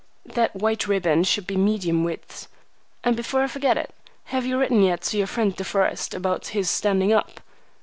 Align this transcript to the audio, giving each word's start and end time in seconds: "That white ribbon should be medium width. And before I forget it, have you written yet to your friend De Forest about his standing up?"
"That 0.25 0.55
white 0.55 0.87
ribbon 0.87 1.23
should 1.25 1.45
be 1.45 1.55
medium 1.57 2.03
width. 2.03 2.47
And 3.03 3.15
before 3.15 3.43
I 3.43 3.47
forget 3.47 3.77
it, 3.77 3.93
have 4.23 4.47
you 4.47 4.57
written 4.57 4.81
yet 4.81 5.01
to 5.03 5.17
your 5.19 5.27
friend 5.27 5.55
De 5.55 5.63
Forest 5.63 6.15
about 6.15 6.47
his 6.47 6.71
standing 6.71 7.13
up?" 7.13 7.39